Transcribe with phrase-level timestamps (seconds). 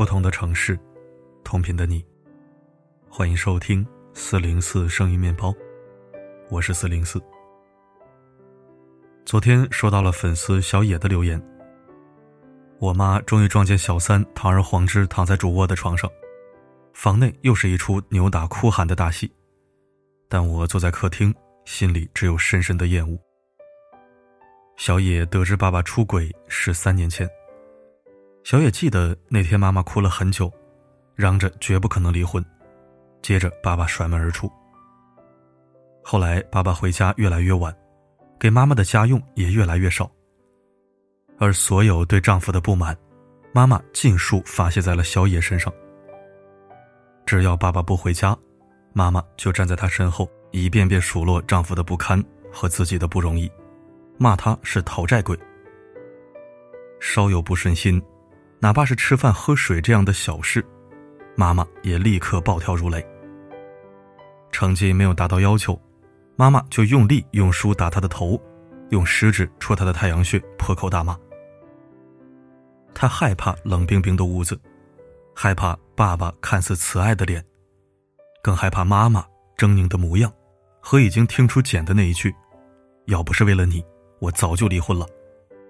[0.00, 0.80] 不同的城市，
[1.44, 2.02] 同频的你，
[3.10, 5.54] 欢迎收听四零四声音面包，
[6.48, 7.22] 我是四零四。
[9.26, 11.38] 昨天收到了粉丝小野的留言，
[12.78, 16.10] 我妈终于撞见小三堂而皇之躺在主卧的床上，
[16.94, 19.30] 房内又是一出扭打哭喊的大戏，
[20.30, 21.34] 但我坐在客厅，
[21.66, 23.18] 心里只有深深的厌恶。
[24.78, 27.28] 小野得知爸爸出轨是三年前。
[28.42, 30.50] 小野记得那天，妈妈哭了很久，
[31.14, 32.44] 嚷着绝不可能离婚。
[33.22, 34.50] 接着，爸爸甩门而出。
[36.02, 37.74] 后来，爸爸回家越来越晚，
[38.38, 40.10] 给妈妈的家用也越来越少。
[41.38, 42.96] 而所有对丈夫的不满，
[43.52, 45.72] 妈妈尽数发泄在了小野身上。
[47.26, 48.36] 只要爸爸不回家，
[48.92, 53.50] 妈妈就站在他身后，一遍遍数落丈夫的不堪和自己的不容易。
[54.18, 55.38] 骂他是讨债鬼，
[56.98, 58.02] 稍有不顺心，
[58.62, 60.62] 哪怕是吃饭喝水这样的小事，
[61.34, 63.04] 妈妈也立刻暴跳如雷。
[64.52, 65.80] 成绩没有达到要求，
[66.36, 68.38] 妈妈就用力用书打他的头，
[68.90, 71.18] 用食指戳他的太阳穴，破口大骂。
[72.92, 74.60] 他害怕冷冰冰的屋子，
[75.34, 77.42] 害怕爸爸看似慈爱的脸，
[78.42, 79.24] 更害怕妈妈
[79.56, 80.30] 狰狞的模样，
[80.80, 82.34] 和已经听出茧的那一句
[83.06, 83.82] ：“要不是为了你。”
[84.20, 85.06] 我早就离婚了，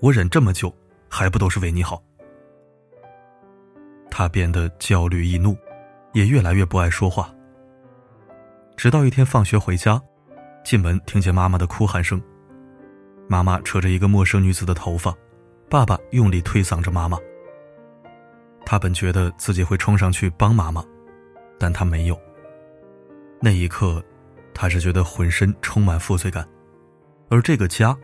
[0.00, 0.74] 我忍这么久，
[1.08, 2.02] 还不都是为你好？
[4.12, 5.56] 他变得焦虑易怒，
[6.12, 7.34] 也越来越不爱说话。
[8.76, 9.98] 直到一天放学回家，
[10.62, 12.22] 进门听见妈妈的哭喊声，
[13.26, 15.16] 妈妈扯着一个陌生女子的头发，
[15.70, 17.18] 爸爸用力推搡着妈妈。
[18.66, 20.84] 他本觉得自己会冲上去帮妈妈，
[21.58, 22.20] 但他没有。
[23.40, 24.04] 那一刻，
[24.52, 26.46] 他是觉得浑身充满负罪感，
[27.30, 27.96] 而这个家。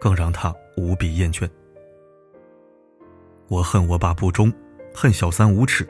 [0.00, 1.48] 更让他无比厌倦。
[3.48, 4.52] 我恨我爸不忠，
[4.94, 5.86] 恨小三无耻，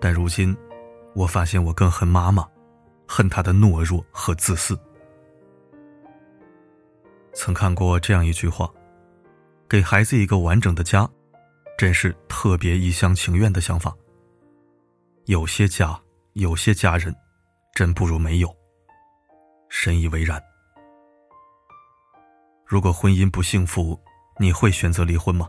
[0.00, 0.56] 但如今，
[1.14, 2.48] 我发现我更恨妈妈，
[3.06, 4.76] 恨她的懦弱和自私。
[7.34, 8.72] 曾看过这样一句话
[9.68, 11.08] ：“给孩子一个完整的家，
[11.76, 13.94] 真是特别一厢情愿的想法。
[15.26, 16.00] 有些家，
[16.32, 17.14] 有些家人，
[17.74, 18.56] 真不如没有。”
[19.68, 20.42] 深以为然。
[22.64, 24.00] 如果婚姻不幸福，
[24.38, 25.46] 你会选择离婚吗？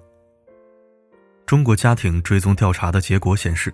[1.46, 3.74] 中国家庭追踪调查的结果显示，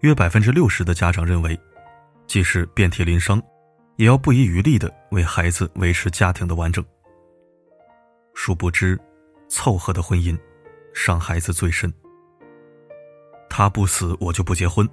[0.00, 1.58] 约百分之六十的家长认为，
[2.26, 3.40] 即使遍体鳞伤，
[3.96, 6.84] 也要不遗余力的为孩子维持家庭的完整。
[8.34, 8.98] 殊不知，
[9.48, 10.38] 凑合的婚姻，
[10.92, 11.92] 伤孩子最深。
[13.48, 14.88] 他不死，我就不结婚。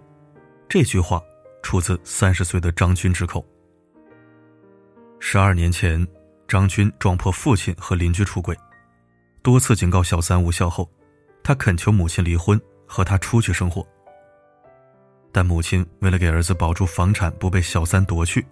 [0.69, 1.21] 这句话
[1.63, 3.45] 出自三十岁的张军之口。
[5.19, 6.05] 十二年前。
[6.47, 8.57] 张军撞破父亲和邻居出轨，
[9.43, 10.89] 多次警告小三无效后，
[11.47, 13.87] 他恳求母亲离婚，和他出去生活。
[15.31, 18.45] 但母亲为了给儿子保住房产不被小三夺去，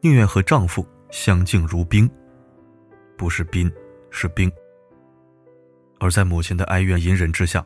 [0.00, 2.10] 宁愿和丈夫相敬如宾，
[3.16, 3.70] 不是宾，
[4.10, 4.50] 是冰。
[6.00, 7.64] 而在母亲的哀怨隐忍之下，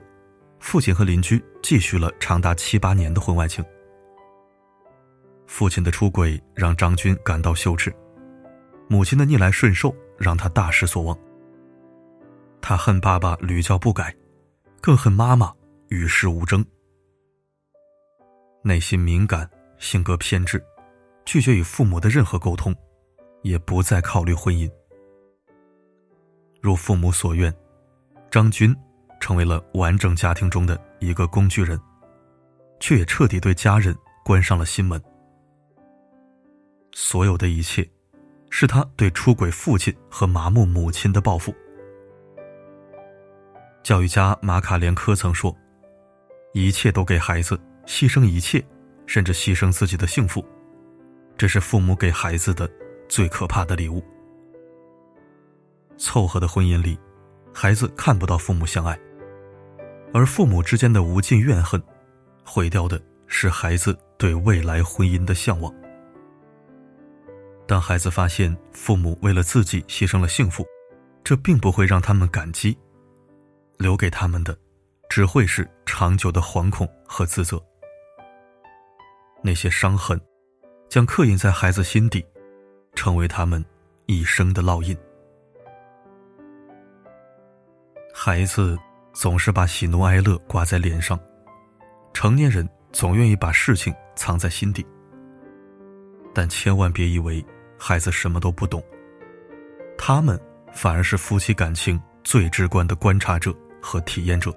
[0.59, 3.65] 父亲和邻居继续了长达七八年的婚外情。
[5.47, 7.91] 父亲的出轨让张军感到羞耻。
[8.91, 11.19] 母亲的逆来顺受让他大失所望。
[12.61, 14.15] 他恨爸爸屡教不改，
[14.81, 15.53] 更恨妈妈
[15.89, 16.65] 与世无争。
[18.63, 19.49] 内心敏感，
[19.79, 20.63] 性格偏执，
[21.25, 22.75] 拒绝与父母的任何沟通，
[23.43, 24.71] 也不再考虑婚姻。
[26.61, 27.55] 如父母所愿，
[28.31, 28.75] 张军
[29.21, 31.81] 成为了完整家庭中的一个工具人，
[32.81, 35.03] 却也彻底对家人关上了心门。
[36.93, 37.89] 所有的一切。
[38.53, 41.55] 是他对出轨父亲和麻木母亲的报复。
[43.83, 45.57] 教育家马卡连科曾说
[46.53, 48.65] ：“一切都给孩子，牺牲一切，
[49.07, 50.45] 甚至牺牲自己的幸福，
[51.37, 52.71] 这是父母给孩子的
[53.09, 54.03] 最可怕的礼物。”
[55.97, 56.99] 凑合的婚姻里，
[57.53, 58.99] 孩子看不到父母相爱，
[60.13, 61.83] 而父母之间的无尽怨恨，
[62.45, 65.75] 毁掉的是孩子对未来婚姻的向往。
[67.67, 70.67] 当孩子发现父母为了自己牺牲了幸福，
[71.23, 72.77] 这并不会让他们感激，
[73.81, 74.55] 留给他们的，
[75.09, 77.59] 只会是长久的惶恐和自责。
[79.43, 80.21] 那些伤痕，
[80.91, 82.23] 将刻印在孩子心底，
[82.95, 83.65] 成为他们
[84.05, 84.95] 一生的烙印。
[88.13, 88.79] 孩子
[89.15, 91.19] 总是把喜怒哀乐挂在脸上，
[92.13, 94.87] 成年人总愿意把事情藏在心底，
[96.35, 97.43] 但千万别以为。
[97.83, 98.85] 孩子什么都不懂，
[99.97, 100.39] 他们
[100.71, 104.55] 反而是夫妻感情最直观的观察者和体验者。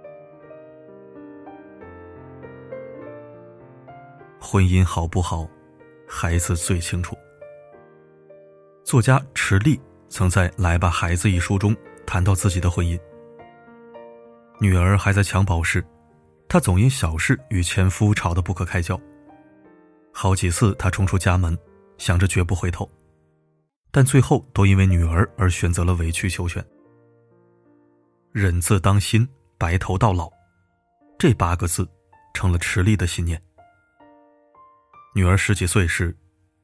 [4.39, 5.47] 婚姻好不好，
[6.07, 7.17] 孩子最清楚。
[8.83, 9.79] 作家池莉
[10.09, 11.75] 曾在《来吧，孩子》一书中
[12.05, 12.99] 谈到自己的婚姻。
[14.59, 15.83] 女儿还在襁褓时，
[16.47, 18.99] 她总因小事与前夫吵得不可开交。
[20.11, 21.57] 好几次，她冲出家门，
[21.97, 22.87] 想着绝不回头，
[23.89, 26.63] 但最后都因为女儿而选择了委曲求全。
[28.33, 30.27] 忍字当心，白头到老，
[31.19, 31.87] 这八个字
[32.33, 33.39] 成了池莉的信念。
[35.13, 36.17] 女儿十几岁时，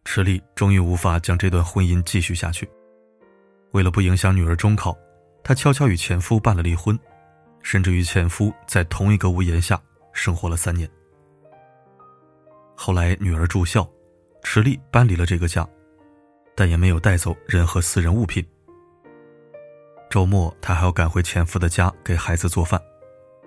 [0.03, 2.67] 池莉终于无法将这段婚姻继续下去。
[3.69, 4.97] 为了不影响女儿中考，
[5.43, 6.97] 她悄悄与前夫办了离婚，
[7.61, 9.79] 甚至与前夫在同一个屋檐下
[10.11, 10.89] 生活了三年。
[12.73, 13.87] 后来女儿住校，
[14.41, 15.69] 池莉搬离了这个家，
[16.55, 18.43] 但也没有带走任何私人物品。
[20.09, 22.81] 周末，她还要赶回前夫的家给孩子做饭，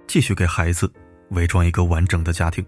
[0.06, 0.90] 继续给孩子
[1.30, 2.64] 伪装一个完整的家庭。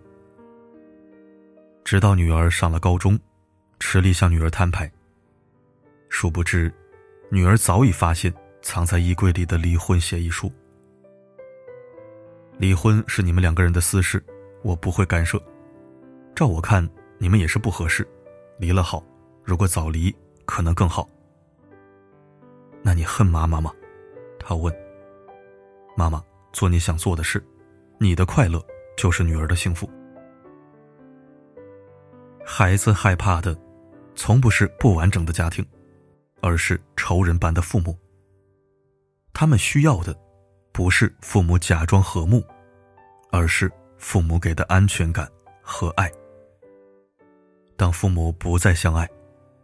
[1.84, 3.16] 直到女儿上了高中，
[3.78, 4.90] 池莉向女儿摊牌。
[6.08, 6.72] 殊不知，
[7.30, 10.50] 女儿早已发现藏在衣柜里的离婚协议书。
[12.58, 14.24] 离婚是你们两个人的私事，
[14.62, 15.40] 我不会干涉。
[16.34, 16.88] 照我看，
[17.18, 18.06] 你们也是不合适，
[18.58, 19.04] 离了好。
[19.44, 20.14] 如果早离，
[20.44, 21.08] 可能更好。
[22.82, 23.72] 那你恨妈妈吗？
[24.44, 24.74] 他问。
[25.96, 27.42] 妈妈，做你想做的事，
[27.98, 28.64] 你的快乐
[28.96, 29.88] 就是女儿的幸福。
[32.44, 33.56] 孩子害怕的，
[34.14, 35.64] 从不是不完整的家庭，
[36.42, 37.96] 而是仇人般的父母。
[39.32, 40.14] 他们需要的，
[40.72, 42.44] 不是父母假装和睦，
[43.30, 45.26] 而是父母给的安全感
[45.62, 46.12] 和爱。
[47.76, 49.08] 当父母不再相爱，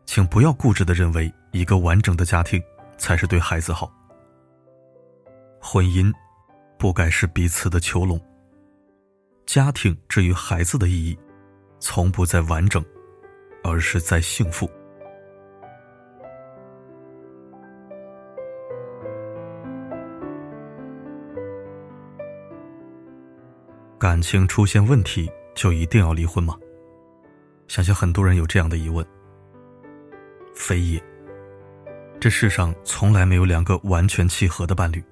[0.06, 2.60] 请不要固执的认为一个完整的家庭
[2.96, 3.92] 才是对孩子好。
[5.60, 6.12] 婚姻，
[6.78, 8.20] 不该是彼此的囚笼。
[9.46, 11.18] 家庭至于孩子的意义。
[11.82, 12.84] 从不在完整，
[13.64, 14.70] 而是在幸福。
[23.98, 26.54] 感情出现问题就一定要离婚吗？
[27.66, 29.02] 相信很多人有这样的疑问。
[30.54, 31.02] 非也，
[32.20, 35.02] 这世上从来没有两个完全契合的伴侣，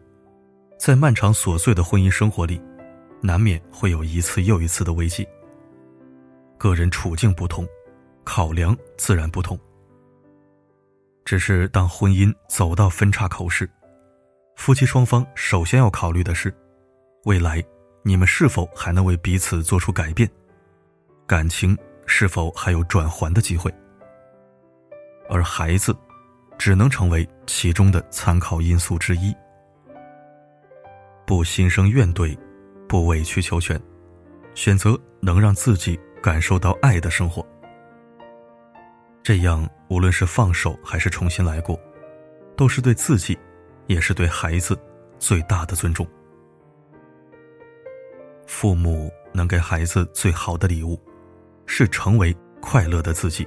[0.79, 2.63] 在漫长琐碎的婚姻生活里，
[3.21, 5.27] 难免会有一次又一次的危机。
[6.57, 7.67] 个人处境不同，
[8.23, 9.59] 考量自然不同。
[11.25, 13.69] 只是当婚姻走到分岔口时，
[14.55, 16.55] 夫妻双方首先要考虑的是，
[17.25, 17.63] 未来
[18.05, 20.31] 你们是否还能为彼此做出改变，
[21.27, 21.77] 感情
[22.07, 23.73] 是否还有转圜的机会。
[25.29, 25.95] 而孩子，
[26.57, 29.35] 只能成为其中的参考因素之一。
[31.29, 32.35] 不心生怨怼，
[32.89, 33.79] 不委曲求全，
[34.55, 36.01] 选择能让自己。
[36.21, 37.47] 感受到爱的生活，
[39.23, 41.79] 这样无论是放手还是重新来过，
[42.57, 43.39] 都是对自己，
[43.87, 44.77] 也是对孩子
[45.17, 46.05] 最大的尊重。
[48.47, 51.01] 父母能给孩子最好的礼物，
[51.67, 53.47] 是成为快乐的自己。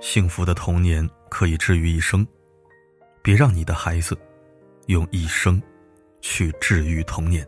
[0.00, 2.24] 幸福的童年可以治愈一生，
[3.20, 4.16] 别让你的孩子
[4.86, 5.60] 用一生
[6.20, 7.46] 去治愈童年。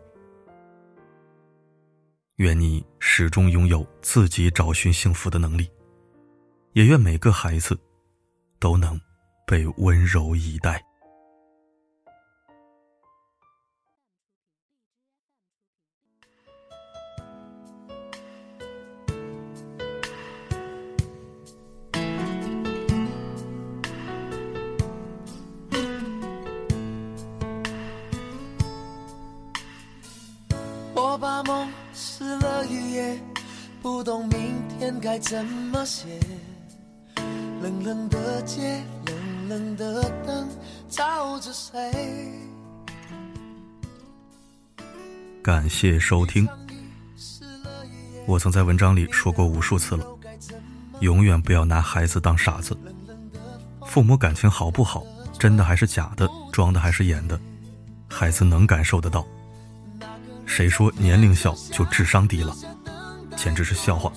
[2.36, 5.70] 愿你始终拥有自己找寻幸福的能力，
[6.72, 7.78] 也愿每个孩子
[8.58, 9.00] 都能
[9.46, 10.84] 被温柔以待。
[31.34, 31.68] 把梦。
[33.82, 36.20] 不懂明天该怎么写。
[37.60, 40.48] 冷冷的街，冷冷的灯，
[40.88, 41.92] 照着谁？
[45.42, 46.48] 感谢收听。
[48.26, 50.06] 我曾在文章里说过无数次了，
[51.00, 52.76] 永远不要拿孩子当傻子。
[53.86, 55.04] 父母感情好不好，
[55.38, 57.38] 真的还是假的，装的还是演的，
[58.08, 59.26] 孩子能感受得到。
[60.56, 62.54] 谁说年龄小就智商低了？
[63.34, 64.12] 简直是笑话！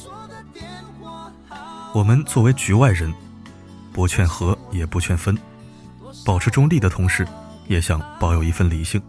[1.95, 3.11] 我们作为局外人，
[3.91, 5.35] 不劝和也不劝分，
[6.23, 7.27] 保持中立的同时，
[7.65, 9.01] 也想保有一份理性。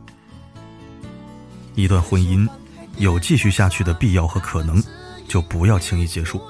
[1.75, 2.49] 一段婚姻
[2.97, 4.83] 有继续下去的必要和可能，
[5.29, 6.41] 就不要轻易结束，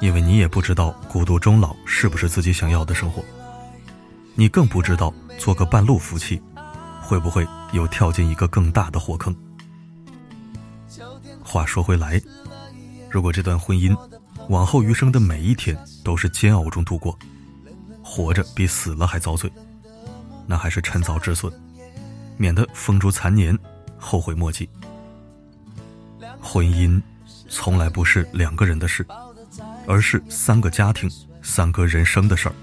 [0.00, 3.20] 因为你也不知道孤独终老是不是自己想要的生活，
[4.36, 6.40] 你更不知道做个半路夫妻，
[7.02, 9.34] 会不会又跳进一个更大的火坑。
[11.46, 12.20] 话说回来。
[13.08, 13.96] 如果这段婚姻
[14.48, 17.16] 往后余生的每一天都是煎熬中度过，
[18.02, 19.50] 活着比死了还遭罪，
[20.44, 21.52] 那还是趁早止损，
[22.36, 23.56] 免得风烛残年，
[23.96, 24.68] 后悔莫及。
[26.40, 27.00] 婚姻
[27.48, 29.06] 从来不是两个人的事，
[29.86, 31.08] 而是三个家庭、
[31.42, 32.54] 三个人生的事儿。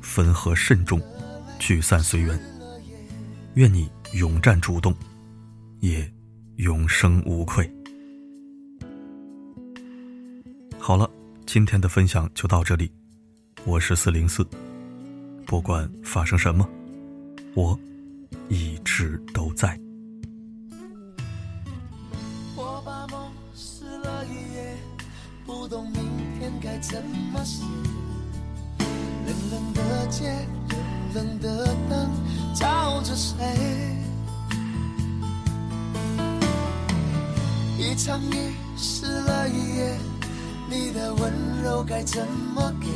[0.00, 1.00] 分合慎重，
[1.58, 2.38] 聚散随缘。
[3.54, 4.94] 愿你勇占主动，
[5.80, 6.10] 也
[6.56, 7.70] 永生无愧。
[10.78, 11.10] 好了，
[11.44, 12.90] 今天的分享就到这里。
[13.66, 14.46] 我是四零四，
[15.44, 16.66] 不管发生什么，
[17.54, 17.78] 我
[18.48, 19.78] 一直都在。
[22.56, 24.76] 我把梦撕了一页，
[25.44, 26.00] 不懂明
[26.38, 27.64] 天该怎么写。
[28.78, 30.32] 冷冷的街，
[31.14, 32.10] 冷冷的灯，
[32.54, 34.05] 照着谁？
[37.96, 39.98] 场雨湿了一夜。
[40.68, 42.86] 你的温柔该怎么给？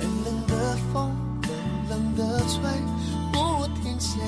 [0.00, 1.50] 冷冷的风，冷
[1.88, 2.60] 冷的吹，
[3.32, 4.18] 不停歇。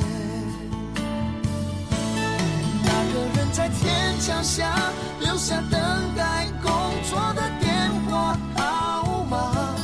[2.84, 5.80] 那个人在天桥下留下等
[6.16, 6.70] 待工
[7.10, 9.74] 作的电话号码，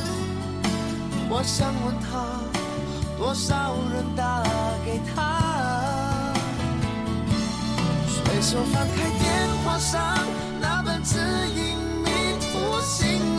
[1.29, 2.39] 我想问他，
[3.19, 4.43] 多少人打
[4.85, 5.44] 给他？
[8.45, 10.03] 手放开电话上
[10.61, 11.17] 那本指
[11.57, 11.95] 引。
[12.05, 12.11] 迷
[12.41, 13.34] 途心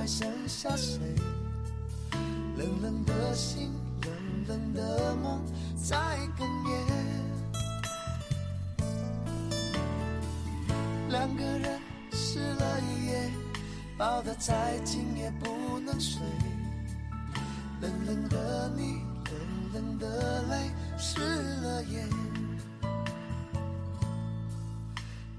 [0.00, 0.98] 还剩下谁？
[2.56, 4.10] 冷冷的心，冷
[4.48, 5.44] 冷的梦
[5.76, 5.98] 在
[6.38, 6.72] 哽咽。
[11.10, 11.78] 两个人
[12.12, 13.30] 湿了一夜。
[13.98, 16.22] 抱得再紧也不能睡，
[17.82, 22.08] 冷冷的你，冷冷的泪湿了眼，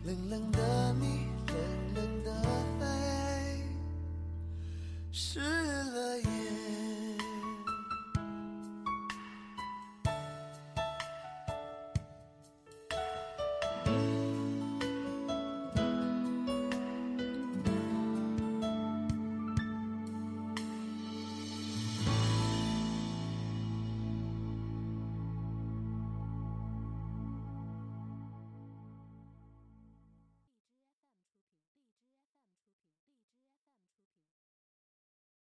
[0.04, 1.21] 冷冷的你。
[13.92, 14.21] Bye.